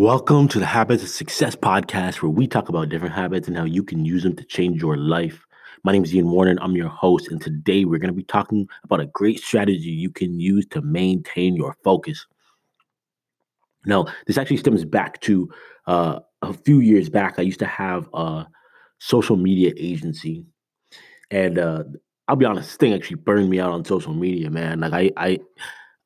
[0.00, 3.64] Welcome to the Habits of Success podcast, where we talk about different habits and how
[3.64, 5.44] you can use them to change your life.
[5.84, 7.28] My name is Ian Warner, and I'm your host.
[7.28, 10.80] And today we're going to be talking about a great strategy you can use to
[10.80, 12.26] maintain your focus.
[13.84, 15.50] Now, this actually stems back to
[15.86, 17.34] uh, a few years back.
[17.36, 18.46] I used to have a
[19.00, 20.46] social media agency,
[21.30, 21.84] and uh,
[22.26, 24.80] I'll be honest, this thing actually burned me out on social media, man.
[24.80, 25.38] Like I, I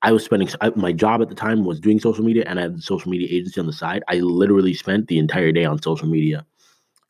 [0.05, 2.63] I was spending I, my job at the time was doing social media, and I
[2.63, 4.05] had a social media agency on the side.
[4.07, 6.45] I literally spent the entire day on social media,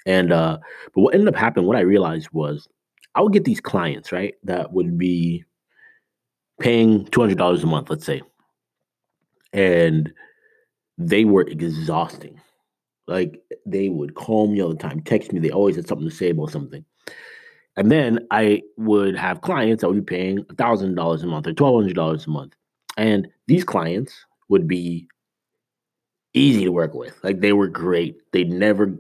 [0.06, 0.58] and uh,
[0.94, 2.68] but what ended up happening, what I realized was,
[3.16, 5.44] I would get these clients right that would be
[6.60, 8.22] paying two hundred dollars a month, let's say,
[9.52, 10.12] and
[10.96, 12.40] they were exhausting.
[13.08, 15.40] Like they would call me all the time, text me.
[15.40, 16.84] They always had something to say about something.
[17.76, 21.52] And then I would have clients that would be paying thousand dollars a month or
[21.52, 22.54] twelve hundred dollars a month.
[22.96, 24.12] And these clients
[24.48, 25.08] would be
[26.34, 27.18] easy to work with.
[27.22, 28.16] Like they were great.
[28.32, 28.94] They never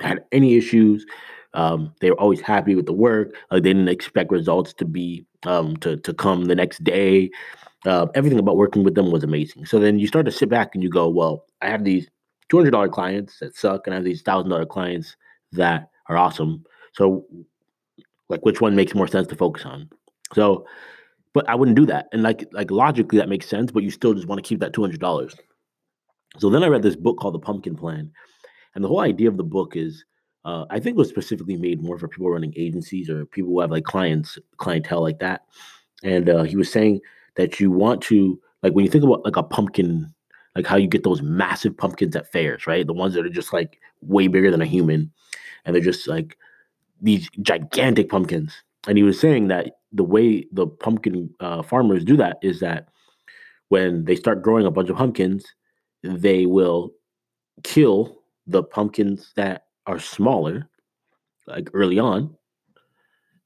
[0.00, 1.06] had any issues.
[1.54, 3.34] Um, they were always happy with the work.
[3.50, 7.30] Like they didn't expect results to be um, to to come the next day.
[7.86, 9.64] Uh, everything about working with them was amazing.
[9.66, 12.08] So then you start to sit back and you go, well, I have these
[12.48, 15.16] two hundred dollar clients that suck, and I have these thousand dollar clients
[15.52, 16.64] that are awesome.
[16.92, 17.24] So,
[18.28, 19.88] like, which one makes more sense to focus on?
[20.34, 20.66] So
[21.32, 22.08] but I wouldn't do that.
[22.12, 24.72] And like like logically that makes sense, but you still just want to keep that
[24.72, 25.34] two hundred dollars.
[26.38, 28.10] So then I read this book called The Pumpkin Plan,
[28.74, 30.04] and the whole idea of the book is,
[30.44, 33.60] uh, I think it was specifically made more for people running agencies or people who
[33.60, 35.42] have like clients clientele like that.
[36.02, 37.00] And uh, he was saying
[37.36, 40.12] that you want to like when you think about like a pumpkin,
[40.54, 42.86] like how you get those massive pumpkins at fairs, right?
[42.86, 45.10] The ones that are just like way bigger than a human,
[45.64, 46.36] and they're just like
[47.02, 48.62] these gigantic pumpkins.
[48.86, 52.88] And he was saying that the way the pumpkin uh, farmers do that is that
[53.68, 55.44] when they start growing a bunch of pumpkins,
[56.02, 56.92] they will
[57.62, 60.68] kill the pumpkins that are smaller,
[61.46, 62.34] like early on,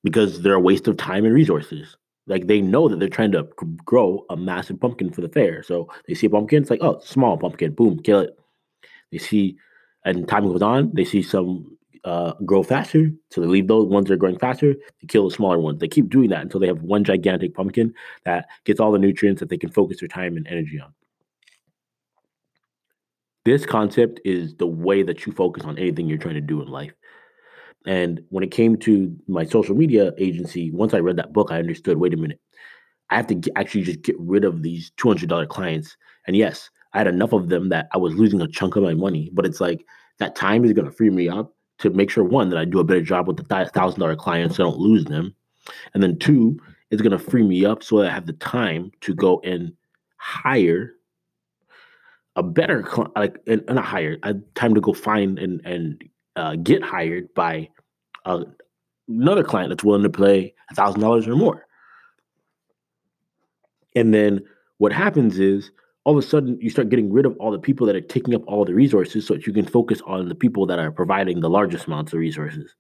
[0.03, 1.97] because they're a waste of time and resources.
[2.27, 3.49] Like they know that they're trying to
[3.85, 5.63] grow a massive pumpkin for the fair.
[5.63, 8.39] So they see a pumpkin, it's like, oh, small pumpkin, boom, kill it.
[9.13, 9.59] They see,
[10.05, 11.74] and time goes on, they see some
[12.05, 13.11] uh, grow faster.
[13.31, 15.81] So they leave those ones that are growing faster to kill the smaller ones.
[15.81, 17.95] They keep doing that until they have one gigantic pumpkin
[18.25, 20.93] that gets all the nutrients that they can focus their time and energy on.
[23.45, 26.69] This concept is the way that you focus on anything you're trying to do in
[26.69, 26.93] life.
[27.87, 31.59] And when it came to my social media agency, once I read that book, I
[31.59, 32.41] understood wait a minute,
[33.11, 35.97] I have to get, actually just get rid of these $200 clients.
[36.27, 38.95] And yes, I had enough of them that I was losing a chunk of my
[38.95, 39.85] money, but it's like
[40.19, 42.79] that time is going to free me up to make sure one that I do
[42.79, 45.35] a better job with the thousand dollar clients, so I don't lose them,
[45.93, 46.59] and then two,
[46.91, 49.73] it's going to free me up so that I have the time to go and
[50.17, 50.95] hire
[52.37, 52.87] a better
[53.17, 54.17] like and not hire.
[54.55, 56.05] Time to go find and and
[56.37, 57.69] uh, get hired by
[58.25, 58.45] uh,
[59.09, 61.67] another client that's willing to pay a thousand dollars or more.
[63.95, 64.45] And then
[64.79, 65.71] what happens is
[66.05, 68.35] all of a sudden you start getting rid of all the people that are taking
[68.35, 71.41] up all the resources so that you can focus on the people that are providing
[71.41, 72.75] the largest amounts of resources.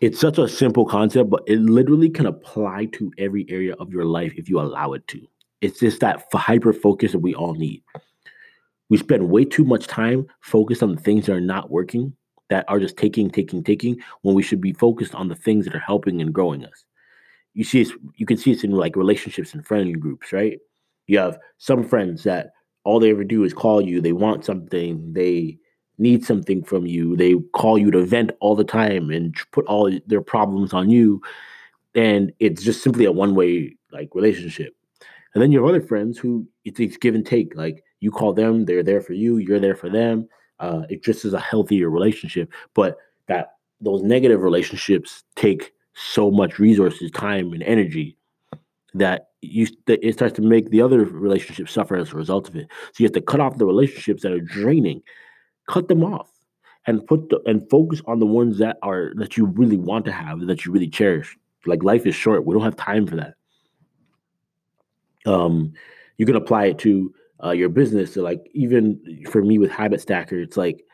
[0.00, 4.04] It's such a simple concept, but it literally can apply to every area of your
[4.04, 5.26] life if you allow it to.
[5.60, 7.82] It's just that hyper focus that we all need.
[8.90, 12.14] We spend way too much time focused on the things that are not working,
[12.50, 15.74] that are just taking, taking, taking, when we should be focused on the things that
[15.74, 16.84] are helping and growing us.
[17.54, 20.58] You see, you can see this in like relationships and friend groups, right?
[21.06, 22.52] You have some friends that
[22.84, 24.00] all they ever do is call you.
[24.00, 25.12] They want something.
[25.12, 25.58] They
[25.98, 27.16] need something from you.
[27.16, 31.22] They call you to vent all the time and put all their problems on you.
[31.94, 34.74] And it's just simply a one way like relationship.
[35.34, 37.54] And then you have other friends who it's, it's give and take.
[37.54, 39.38] Like you call them, they're there for you.
[39.38, 40.28] You're there for them.
[40.60, 42.52] Uh, it just is a healthier relationship.
[42.74, 48.16] But that those negative relationships take so much resources, time, and energy
[48.94, 52.68] that you it starts to make the other relationships suffer as a result of it.
[52.92, 55.02] So you have to cut off the relationships that are draining,
[55.68, 56.30] cut them off,
[56.86, 60.12] and put the, and focus on the ones that are that you really want to
[60.12, 61.36] have that you really cherish.
[61.66, 63.34] Like life is short; we don't have time for that.
[65.26, 65.72] Um,
[66.18, 68.14] you can apply it to uh, your business.
[68.14, 70.84] So like even for me with Habit Stacker, it's like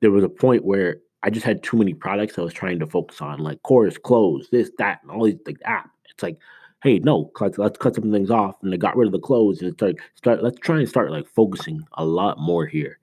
[0.00, 2.86] there was a point where I just had too many products I was trying to
[2.86, 5.88] focus on, like course, clothes, this, that, and all these like that.
[6.10, 6.38] It's like
[6.82, 8.56] hey, no, let's, let's cut some things off.
[8.62, 11.26] And they got rid of the clothes and start, start, let's try and start like
[11.28, 12.98] focusing a lot more here.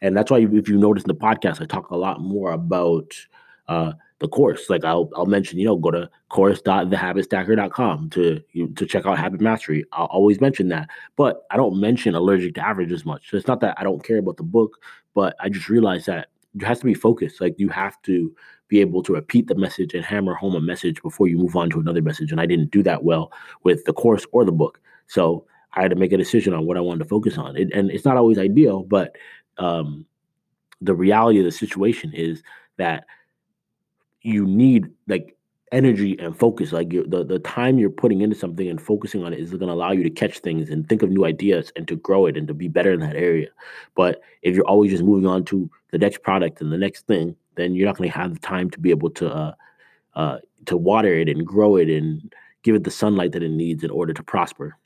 [0.00, 3.14] And that's why if you notice in the podcast, I talk a lot more about
[3.68, 4.68] uh, the course.
[4.68, 8.40] Like I'll I'll mention, you know, go to course.thehabitstacker.com to
[8.74, 9.84] to check out habit mastery.
[9.92, 10.90] I'll always mention that.
[11.16, 13.30] But I don't mention allergic to average as much.
[13.30, 14.82] So it's not that I don't care about the book,
[15.14, 17.40] but I just realized that you have to be focused.
[17.40, 18.34] Like you have to
[18.72, 21.68] be able to repeat the message and hammer home a message before you move on
[21.68, 22.32] to another message.
[22.32, 23.30] And I didn't do that well
[23.64, 24.80] with the course or the book.
[25.08, 27.54] So I had to make a decision on what I wanted to focus on.
[27.54, 29.14] It, and it's not always ideal, but
[29.58, 30.06] um,
[30.80, 32.42] the reality of the situation is
[32.78, 33.04] that
[34.22, 35.36] you need like
[35.70, 36.72] energy and focus.
[36.72, 39.74] Like the the time you're putting into something and focusing on it is going to
[39.74, 42.48] allow you to catch things and think of new ideas and to grow it and
[42.48, 43.48] to be better in that area.
[43.94, 47.36] But if you're always just moving on to the next product and the next thing,
[47.54, 49.52] then you're not going to have the time to be able to uh,
[50.14, 52.32] uh, to water it and grow it and
[52.62, 54.76] give it the sunlight that it needs in order to prosper.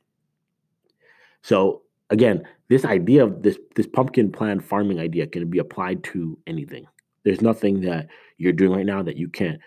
[1.42, 6.38] So again, this idea of this this pumpkin plant farming idea can be applied to
[6.46, 6.86] anything.
[7.24, 8.08] There's nothing that
[8.38, 9.60] you're doing right now that you can't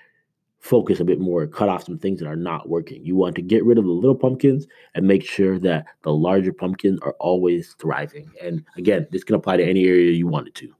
[0.59, 3.03] focus a bit more, cut off some things that are not working.
[3.05, 6.53] You want to get rid of the little pumpkins and make sure that the larger
[6.53, 8.29] pumpkins are always thriving.
[8.41, 10.75] And again, this can apply to any area you want it to.